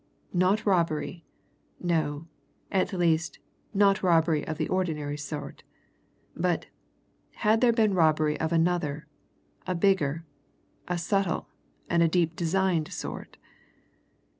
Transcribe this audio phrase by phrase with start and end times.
[0.33, 1.25] Not robbery
[1.79, 2.27] no;
[2.71, 3.37] at least,
[3.71, 5.61] not robbery of the ordinary sort.
[6.35, 6.65] But
[7.33, 9.05] had there been robbery of another,
[9.67, 10.25] a bigger,
[10.87, 11.49] a subtle,
[11.87, 13.37] and deep designed sort?